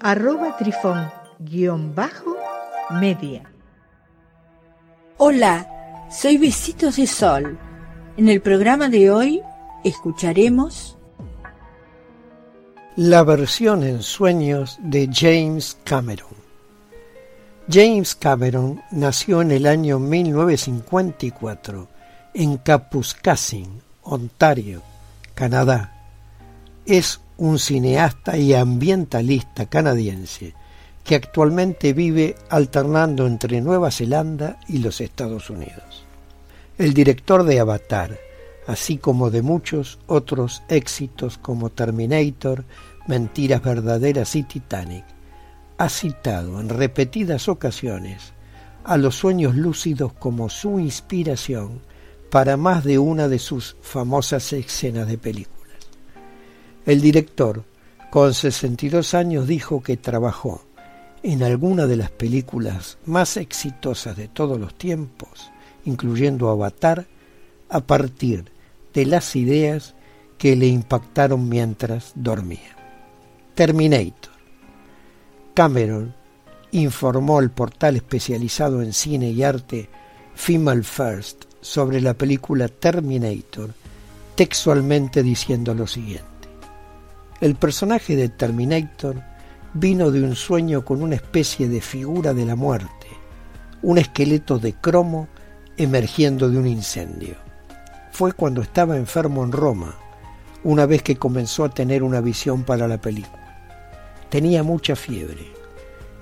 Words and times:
arroba 0.00 0.56
trifón-media. 0.56 3.42
Hola, 5.18 6.06
soy 6.10 6.38
Besitos 6.38 6.96
de 6.96 7.06
Sol. 7.06 7.58
En 8.16 8.28
el 8.28 8.40
programa 8.40 8.88
de 8.88 9.10
hoy 9.10 9.42
escucharemos 9.84 10.96
la 12.96 13.22
versión 13.24 13.82
en 13.82 14.02
sueños 14.02 14.78
de 14.80 15.10
James 15.12 15.76
Cameron. 15.84 16.34
James 17.68 18.14
Cameron 18.14 18.80
nació 18.90 19.42
en 19.42 19.50
el 19.50 19.66
año 19.66 19.98
1954 19.98 21.88
en 22.32 22.56
Kapuskasing, 22.58 23.82
Ontario, 24.02 24.82
Canadá. 25.34 25.92
Es 26.86 27.20
un 27.38 27.58
cineasta 27.58 28.38
y 28.38 28.54
ambientalista 28.54 29.66
canadiense 29.66 30.54
que 31.04 31.14
actualmente 31.14 31.92
vive 31.92 32.34
alternando 32.48 33.26
entre 33.26 33.60
Nueva 33.60 33.90
Zelanda 33.90 34.58
y 34.68 34.78
los 34.78 35.00
Estados 35.00 35.50
Unidos. 35.50 36.04
El 36.78 36.94
director 36.94 37.44
de 37.44 37.60
Avatar, 37.60 38.18
así 38.66 38.98
como 38.98 39.30
de 39.30 39.42
muchos 39.42 39.98
otros 40.06 40.62
éxitos 40.68 41.38
como 41.38 41.70
Terminator, 41.70 42.64
Mentiras 43.06 43.62
Verdaderas 43.62 44.34
y 44.34 44.42
Titanic, 44.42 45.04
ha 45.78 45.88
citado 45.88 46.60
en 46.60 46.68
repetidas 46.68 47.48
ocasiones 47.48 48.32
a 48.82 48.96
los 48.96 49.14
sueños 49.14 49.54
lúcidos 49.54 50.12
como 50.14 50.48
su 50.48 50.80
inspiración 50.80 51.80
para 52.30 52.56
más 52.56 52.82
de 52.82 52.98
una 52.98 53.28
de 53.28 53.38
sus 53.38 53.76
famosas 53.80 54.52
escenas 54.52 55.06
de 55.06 55.18
películas. 55.18 55.55
El 56.86 57.00
director, 57.00 57.64
con 58.12 58.32
62 58.32 59.14
años, 59.14 59.48
dijo 59.48 59.82
que 59.82 59.96
trabajó 59.96 60.62
en 61.24 61.42
alguna 61.42 61.88
de 61.88 61.96
las 61.96 62.12
películas 62.12 62.98
más 63.04 63.36
exitosas 63.36 64.16
de 64.16 64.28
todos 64.28 64.60
los 64.60 64.72
tiempos, 64.74 65.50
incluyendo 65.84 66.48
Avatar, 66.48 67.08
a 67.68 67.80
partir 67.80 68.52
de 68.94 69.04
las 69.04 69.34
ideas 69.34 69.96
que 70.38 70.54
le 70.54 70.68
impactaron 70.68 71.48
mientras 71.48 72.12
dormía. 72.14 72.76
Terminator. 73.56 74.32
Cameron 75.54 76.14
informó 76.70 77.40
al 77.40 77.50
portal 77.50 77.96
especializado 77.96 78.80
en 78.80 78.92
cine 78.92 79.30
y 79.30 79.42
arte 79.42 79.88
Female 80.36 80.84
First 80.84 81.46
sobre 81.60 82.00
la 82.00 82.14
película 82.14 82.68
Terminator, 82.68 83.74
textualmente 84.36 85.24
diciendo 85.24 85.74
lo 85.74 85.88
siguiente. 85.88 86.35
El 87.38 87.54
personaje 87.54 88.16
de 88.16 88.30
Terminator 88.30 89.22
vino 89.74 90.10
de 90.10 90.22
un 90.22 90.34
sueño 90.34 90.86
con 90.86 91.02
una 91.02 91.16
especie 91.16 91.68
de 91.68 91.82
figura 91.82 92.32
de 92.32 92.46
la 92.46 92.56
muerte, 92.56 93.08
un 93.82 93.98
esqueleto 93.98 94.58
de 94.58 94.72
cromo 94.72 95.28
emergiendo 95.76 96.48
de 96.48 96.56
un 96.56 96.66
incendio. 96.66 97.34
Fue 98.10 98.32
cuando 98.32 98.62
estaba 98.62 98.96
enfermo 98.96 99.44
en 99.44 99.52
Roma, 99.52 99.96
una 100.64 100.86
vez 100.86 101.02
que 101.02 101.16
comenzó 101.16 101.64
a 101.64 101.68
tener 101.68 102.02
una 102.02 102.22
visión 102.22 102.62
para 102.64 102.88
la 102.88 103.02
película. 103.02 103.66
Tenía 104.30 104.62
mucha 104.62 104.96
fiebre. 104.96 105.52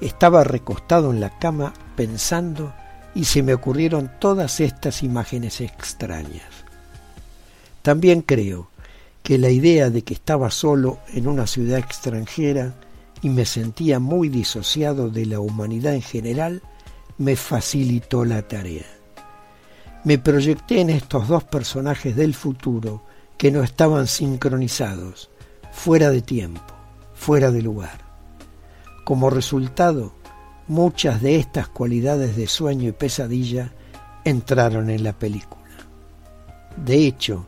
Estaba 0.00 0.42
recostado 0.42 1.12
en 1.12 1.20
la 1.20 1.38
cama 1.38 1.72
pensando 1.94 2.74
y 3.14 3.26
se 3.26 3.44
me 3.44 3.54
ocurrieron 3.54 4.10
todas 4.18 4.58
estas 4.58 5.04
imágenes 5.04 5.60
extrañas. 5.60 6.42
También 7.82 8.22
creo 8.22 8.73
que 9.24 9.38
la 9.38 9.48
idea 9.48 9.88
de 9.88 10.02
que 10.02 10.12
estaba 10.12 10.50
solo 10.50 10.98
en 11.14 11.26
una 11.26 11.46
ciudad 11.46 11.78
extranjera 11.78 12.74
y 13.22 13.30
me 13.30 13.46
sentía 13.46 13.98
muy 13.98 14.28
disociado 14.28 15.08
de 15.08 15.24
la 15.24 15.40
humanidad 15.40 15.94
en 15.94 16.02
general, 16.02 16.60
me 17.16 17.34
facilitó 17.34 18.26
la 18.26 18.46
tarea. 18.46 18.84
Me 20.04 20.18
proyecté 20.18 20.82
en 20.82 20.90
estos 20.90 21.26
dos 21.26 21.42
personajes 21.42 22.14
del 22.14 22.34
futuro 22.34 23.02
que 23.38 23.50
no 23.50 23.62
estaban 23.62 24.08
sincronizados, 24.08 25.30
fuera 25.72 26.10
de 26.10 26.20
tiempo, 26.20 26.74
fuera 27.14 27.50
de 27.50 27.62
lugar. 27.62 28.04
Como 29.06 29.30
resultado, 29.30 30.12
muchas 30.68 31.22
de 31.22 31.36
estas 31.36 31.68
cualidades 31.68 32.36
de 32.36 32.46
sueño 32.46 32.90
y 32.90 32.92
pesadilla 32.92 33.72
entraron 34.22 34.90
en 34.90 35.02
la 35.02 35.14
película. 35.14 35.64
De 36.76 37.06
hecho, 37.06 37.46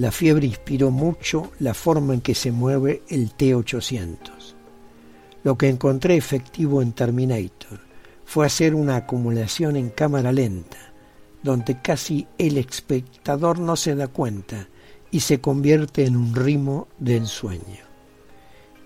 la 0.00 0.10
fiebre 0.10 0.46
inspiró 0.46 0.90
mucho 0.90 1.52
la 1.58 1.74
forma 1.74 2.14
en 2.14 2.22
que 2.22 2.34
se 2.34 2.50
mueve 2.50 3.02
el 3.10 3.34
T-800. 3.34 4.54
Lo 5.44 5.58
que 5.58 5.68
encontré 5.68 6.16
efectivo 6.16 6.80
en 6.80 6.92
Terminator 6.92 7.78
fue 8.24 8.46
hacer 8.46 8.74
una 8.74 8.96
acumulación 8.96 9.76
en 9.76 9.90
cámara 9.90 10.32
lenta, 10.32 10.78
donde 11.42 11.82
casi 11.82 12.26
el 12.38 12.56
espectador 12.56 13.58
no 13.58 13.76
se 13.76 13.94
da 13.94 14.08
cuenta 14.08 14.68
y 15.10 15.20
se 15.20 15.42
convierte 15.42 16.06
en 16.06 16.16
un 16.16 16.34
ritmo 16.34 16.88
de 16.98 17.18
ensueño. 17.18 17.84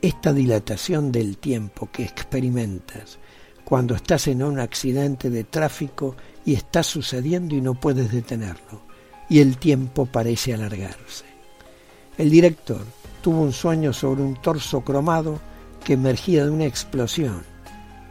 Esta 0.02 0.32
dilatación 0.32 1.12
del 1.12 1.38
tiempo 1.38 1.88
que 1.92 2.02
experimentas 2.02 3.20
cuando 3.64 3.94
estás 3.94 4.26
en 4.26 4.42
un 4.42 4.58
accidente 4.58 5.30
de 5.30 5.44
tráfico 5.44 6.16
y 6.44 6.54
está 6.54 6.82
sucediendo 6.82 7.54
y 7.54 7.60
no 7.60 7.74
puedes 7.74 8.10
detenerlo 8.10 8.83
y 9.28 9.40
el 9.40 9.56
tiempo 9.56 10.06
parece 10.06 10.54
alargarse. 10.54 11.24
El 12.18 12.30
director 12.30 12.84
tuvo 13.22 13.40
un 13.40 13.52
sueño 13.52 13.92
sobre 13.92 14.22
un 14.22 14.40
torso 14.40 14.82
cromado 14.82 15.40
que 15.84 15.94
emergía 15.94 16.44
de 16.44 16.50
una 16.50 16.66
explosión 16.66 17.42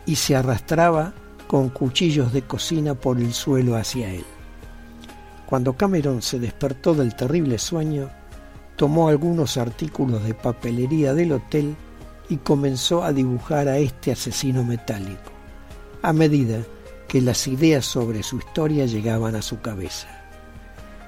y 0.05 0.15
se 0.15 0.35
arrastraba 0.35 1.13
con 1.47 1.69
cuchillos 1.69 2.33
de 2.33 2.41
cocina 2.41 2.95
por 2.95 3.19
el 3.19 3.33
suelo 3.33 3.75
hacia 3.75 4.13
él. 4.13 4.25
Cuando 5.45 5.73
Cameron 5.73 6.21
se 6.21 6.39
despertó 6.39 6.95
del 6.95 7.15
terrible 7.15 7.59
sueño, 7.59 8.09
tomó 8.75 9.07
algunos 9.07 9.57
artículos 9.57 10.23
de 10.23 10.33
papelería 10.33 11.13
del 11.13 11.33
hotel 11.33 11.75
y 12.27 12.37
comenzó 12.37 13.03
a 13.03 13.13
dibujar 13.13 13.67
a 13.67 13.77
este 13.77 14.11
asesino 14.11 14.63
metálico, 14.63 15.31
a 16.01 16.11
medida 16.11 16.59
que 17.07 17.21
las 17.21 17.47
ideas 17.47 17.85
sobre 17.85 18.23
su 18.23 18.37
historia 18.37 18.85
llegaban 18.85 19.35
a 19.35 19.43
su 19.43 19.61
cabeza. 19.61 20.22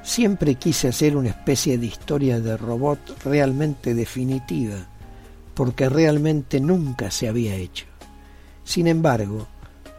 Siempre 0.05 0.53
quise 0.53 0.87
hacer 0.87 1.17
una 1.17 1.29
especie 1.29 1.79
de 1.79 1.87
historia 1.87 2.39
de 2.39 2.57
robot 2.57 3.23
realmente 3.23 3.95
definitiva, 3.95 4.75
porque 5.55 5.89
realmente 5.89 6.59
nunca 6.59 7.09
se 7.09 7.27
había 7.27 7.55
hecho. 7.55 7.87
Sin 8.63 8.85
embargo, 8.85 9.47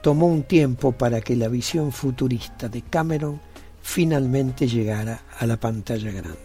tomó 0.04 0.26
un 0.26 0.44
tiempo 0.44 0.92
para 0.92 1.20
que 1.20 1.34
la 1.34 1.48
visión 1.48 1.90
futurista 1.90 2.68
de 2.68 2.82
Cameron 2.82 3.40
finalmente 3.82 4.68
llegara 4.68 5.22
a 5.40 5.44
la 5.44 5.56
pantalla 5.56 6.12
grande. 6.12 6.38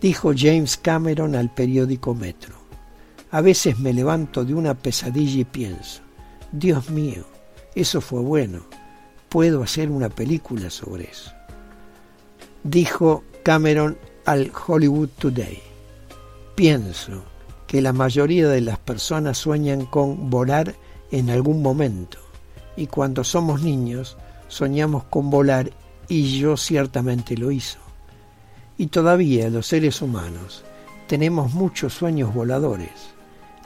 Dijo 0.00 0.32
James 0.34 0.76
Cameron 0.76 1.34
al 1.34 1.52
periódico 1.52 2.14
Metro. 2.14 2.54
A 3.32 3.40
veces 3.40 3.80
me 3.80 3.92
levanto 3.92 4.44
de 4.44 4.54
una 4.54 4.74
pesadilla 4.74 5.40
y 5.40 5.44
pienso, 5.44 6.02
Dios 6.52 6.90
mío, 6.90 7.24
eso 7.74 8.00
fue 8.00 8.20
bueno, 8.20 8.66
puedo 9.28 9.64
hacer 9.64 9.90
una 9.90 10.08
película 10.08 10.70
sobre 10.70 11.10
eso 11.10 11.32
dijo 12.62 13.24
Cameron 13.42 13.96
al 14.24 14.52
Hollywood 14.66 15.08
Today. 15.18 15.60
Pienso 16.54 17.24
que 17.66 17.80
la 17.80 17.92
mayoría 17.92 18.48
de 18.48 18.60
las 18.60 18.78
personas 18.78 19.38
sueñan 19.38 19.86
con 19.86 20.30
volar 20.30 20.74
en 21.10 21.30
algún 21.30 21.62
momento 21.62 22.18
y 22.76 22.86
cuando 22.86 23.24
somos 23.24 23.62
niños 23.62 24.16
soñamos 24.48 25.04
con 25.04 25.30
volar 25.30 25.70
y 26.08 26.38
yo 26.38 26.56
ciertamente 26.56 27.36
lo 27.36 27.50
hizo. 27.50 27.78
Y 28.76 28.88
todavía 28.88 29.48
los 29.50 29.66
seres 29.66 30.02
humanos 30.02 30.64
tenemos 31.06 31.54
muchos 31.54 31.94
sueños 31.94 32.34
voladores 32.34 32.90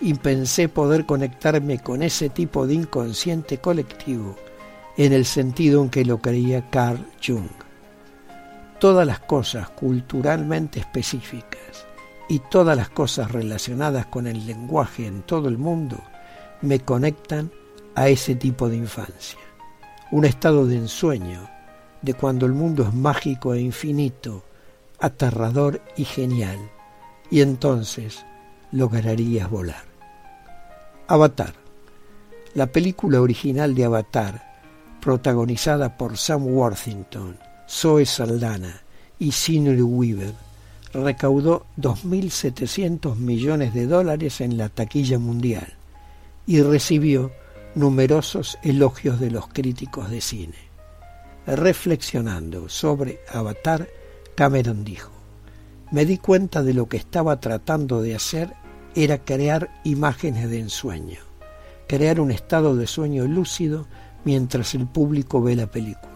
y 0.00 0.14
pensé 0.14 0.68
poder 0.68 1.06
conectarme 1.06 1.78
con 1.78 2.02
ese 2.02 2.28
tipo 2.28 2.66
de 2.66 2.74
inconsciente 2.74 3.58
colectivo 3.58 4.36
en 4.96 5.12
el 5.12 5.24
sentido 5.24 5.82
en 5.82 5.90
que 5.90 6.04
lo 6.04 6.18
creía 6.18 6.68
Carl 6.70 7.04
Jung 7.24 7.63
todas 8.78 9.06
las 9.06 9.20
cosas 9.20 9.70
culturalmente 9.70 10.80
específicas 10.80 11.86
y 12.28 12.38
todas 12.38 12.76
las 12.76 12.88
cosas 12.88 13.30
relacionadas 13.30 14.06
con 14.06 14.26
el 14.26 14.46
lenguaje 14.46 15.06
en 15.06 15.22
todo 15.22 15.48
el 15.48 15.58
mundo 15.58 15.98
me 16.62 16.80
conectan 16.80 17.50
a 17.94 18.08
ese 18.08 18.34
tipo 18.34 18.68
de 18.68 18.76
infancia, 18.76 19.38
un 20.10 20.24
estado 20.24 20.66
de 20.66 20.76
ensueño, 20.76 21.48
de 22.02 22.14
cuando 22.14 22.46
el 22.46 22.52
mundo 22.52 22.82
es 22.82 22.92
mágico 22.92 23.54
e 23.54 23.60
infinito, 23.60 24.44
aterrador 24.98 25.80
y 25.96 26.04
genial, 26.04 26.58
y 27.30 27.40
entonces 27.40 28.24
lograrías 28.72 29.48
volar. 29.50 29.84
Avatar. 31.06 31.54
La 32.54 32.66
película 32.66 33.20
original 33.20 33.74
de 33.74 33.84
Avatar, 33.84 34.54
protagonizada 35.00 35.96
por 35.96 36.16
Sam 36.16 36.46
Worthington, 36.46 37.38
Zoe 37.68 38.06
Saldana 38.06 38.82
y 39.18 39.32
Sinead 39.32 39.80
Weaver, 39.80 40.34
recaudó 40.92 41.66
2.700 41.78 43.16
millones 43.16 43.74
de 43.74 43.86
dólares 43.86 44.40
en 44.40 44.56
la 44.56 44.68
taquilla 44.68 45.18
mundial 45.18 45.74
y 46.46 46.62
recibió 46.62 47.32
numerosos 47.74 48.58
elogios 48.62 49.18
de 49.18 49.30
los 49.30 49.48
críticos 49.48 50.10
de 50.10 50.20
cine. 50.20 50.56
Reflexionando 51.46 52.68
sobre 52.68 53.20
Avatar, 53.32 53.88
Cameron 54.34 54.84
dijo, 54.84 55.10
me 55.90 56.06
di 56.06 56.18
cuenta 56.18 56.62
de 56.62 56.74
lo 56.74 56.88
que 56.88 56.96
estaba 56.96 57.40
tratando 57.40 58.00
de 58.00 58.14
hacer 58.14 58.52
era 58.94 59.18
crear 59.18 59.70
imágenes 59.84 60.48
de 60.48 60.60
ensueño, 60.60 61.18
crear 61.88 62.20
un 62.20 62.30
estado 62.30 62.76
de 62.76 62.86
sueño 62.86 63.26
lúcido 63.26 63.86
mientras 64.24 64.74
el 64.74 64.86
público 64.86 65.42
ve 65.42 65.56
la 65.56 65.66
película. 65.66 66.13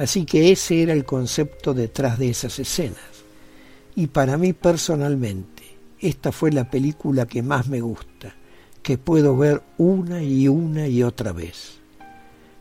Así 0.00 0.24
que 0.24 0.50
ese 0.50 0.82
era 0.82 0.94
el 0.94 1.04
concepto 1.04 1.74
detrás 1.74 2.18
de 2.18 2.30
esas 2.30 2.58
escenas. 2.58 2.96
Y 3.94 4.06
para 4.06 4.38
mí 4.38 4.54
personalmente, 4.54 5.62
esta 5.98 6.32
fue 6.32 6.52
la 6.52 6.70
película 6.70 7.26
que 7.26 7.42
más 7.42 7.68
me 7.68 7.82
gusta, 7.82 8.34
que 8.82 8.96
puedo 8.96 9.36
ver 9.36 9.62
una 9.76 10.22
y 10.22 10.48
una 10.48 10.88
y 10.88 11.02
otra 11.02 11.34
vez. 11.34 11.80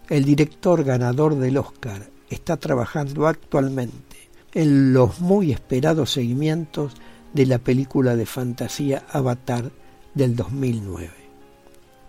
El 0.10 0.26
director 0.26 0.84
ganador 0.84 1.36
del 1.36 1.58
Oscar 1.58 2.10
está 2.30 2.58
trabajando 2.58 3.26
actualmente 3.26 4.18
en 4.54 4.92
los 4.92 5.22
muy 5.22 5.54
esperados 5.54 6.12
seguimientos 6.12 6.92
de 7.34 7.46
la 7.46 7.60
película 7.60 8.18
de 8.18 8.26
fantasía 8.26 9.06
Avatar 9.14 9.72
del 10.14 10.36
2009. 10.36 11.10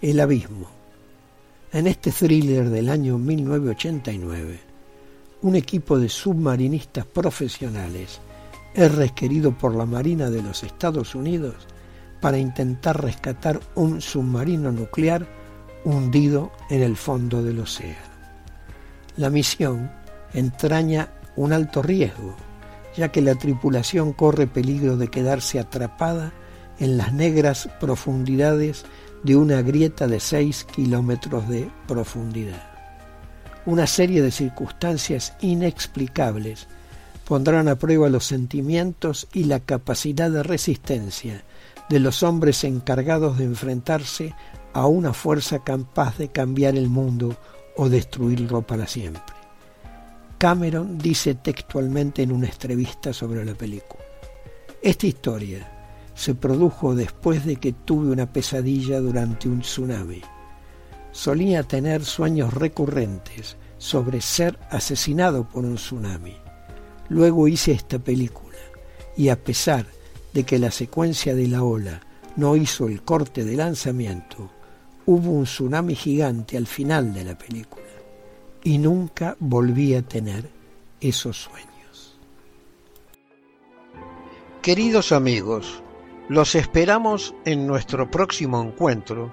El 0.02 0.18
abismo. 0.18 0.68
En 1.72 1.86
este 1.86 2.10
thriller 2.10 2.68
del 2.68 2.88
año 2.88 3.16
1989, 3.16 4.69
un 5.42 5.56
equipo 5.56 5.98
de 5.98 6.08
submarinistas 6.08 7.06
profesionales 7.06 8.20
es 8.74 8.94
requerido 8.94 9.56
por 9.56 9.74
la 9.74 9.86
Marina 9.86 10.30
de 10.30 10.42
los 10.42 10.62
Estados 10.62 11.14
Unidos 11.14 11.66
para 12.20 12.38
intentar 12.38 13.02
rescatar 13.02 13.60
un 13.74 14.00
submarino 14.00 14.70
nuclear 14.70 15.26
hundido 15.84 16.52
en 16.68 16.82
el 16.82 16.96
fondo 16.96 17.42
del 17.42 17.60
océano. 17.60 18.10
La 19.16 19.30
misión 19.30 19.90
entraña 20.34 21.08
un 21.36 21.52
alto 21.52 21.82
riesgo, 21.82 22.36
ya 22.96 23.10
que 23.10 23.22
la 23.22 23.34
tripulación 23.34 24.12
corre 24.12 24.46
peligro 24.46 24.96
de 24.96 25.08
quedarse 25.08 25.58
atrapada 25.58 26.32
en 26.78 26.96
las 26.96 27.12
negras 27.12 27.68
profundidades 27.80 28.84
de 29.22 29.36
una 29.36 29.62
grieta 29.62 30.06
de 30.06 30.20
6 30.20 30.64
kilómetros 30.64 31.48
de 31.48 31.70
profundidad. 31.86 32.69
Una 33.70 33.86
serie 33.86 34.20
de 34.20 34.32
circunstancias 34.32 35.34
inexplicables 35.40 36.66
pondrán 37.24 37.68
a 37.68 37.76
prueba 37.76 38.08
los 38.08 38.24
sentimientos 38.24 39.28
y 39.32 39.44
la 39.44 39.60
capacidad 39.60 40.28
de 40.28 40.42
resistencia 40.42 41.44
de 41.88 42.00
los 42.00 42.24
hombres 42.24 42.64
encargados 42.64 43.38
de 43.38 43.44
enfrentarse 43.44 44.34
a 44.72 44.88
una 44.88 45.12
fuerza 45.12 45.62
capaz 45.62 46.18
de 46.18 46.30
cambiar 46.32 46.74
el 46.74 46.88
mundo 46.88 47.36
o 47.76 47.88
destruirlo 47.88 48.62
para 48.62 48.88
siempre. 48.88 49.36
Cameron 50.36 50.98
dice 50.98 51.36
textualmente 51.36 52.24
en 52.24 52.32
una 52.32 52.48
entrevista 52.48 53.12
sobre 53.12 53.44
la 53.44 53.54
película. 53.54 54.02
Esta 54.82 55.06
historia 55.06 56.10
se 56.16 56.34
produjo 56.34 56.96
después 56.96 57.46
de 57.46 57.54
que 57.54 57.72
tuve 57.72 58.10
una 58.10 58.32
pesadilla 58.32 58.98
durante 58.98 59.48
un 59.48 59.60
tsunami. 59.60 60.22
Solía 61.12 61.62
tener 61.62 62.04
sueños 62.04 62.54
recurrentes 62.54 63.56
sobre 63.78 64.20
ser 64.20 64.58
asesinado 64.70 65.48
por 65.48 65.64
un 65.64 65.76
tsunami. 65.76 66.36
Luego 67.08 67.48
hice 67.48 67.72
esta 67.72 67.98
película 67.98 68.58
y 69.16 69.28
a 69.28 69.42
pesar 69.42 69.86
de 70.32 70.44
que 70.44 70.58
la 70.58 70.70
secuencia 70.70 71.34
de 71.34 71.48
la 71.48 71.64
ola 71.64 72.00
no 72.36 72.54
hizo 72.56 72.86
el 72.86 73.02
corte 73.02 73.44
de 73.44 73.56
lanzamiento, 73.56 74.50
hubo 75.06 75.30
un 75.32 75.44
tsunami 75.44 75.94
gigante 75.94 76.56
al 76.56 76.66
final 76.66 77.12
de 77.12 77.24
la 77.24 77.36
película 77.36 77.82
y 78.62 78.78
nunca 78.78 79.36
volví 79.40 79.94
a 79.94 80.02
tener 80.02 80.48
esos 81.00 81.36
sueños. 81.36 82.18
Queridos 84.62 85.10
amigos, 85.10 85.82
los 86.28 86.54
esperamos 86.54 87.34
en 87.44 87.66
nuestro 87.66 88.10
próximo 88.10 88.62
encuentro 88.62 89.32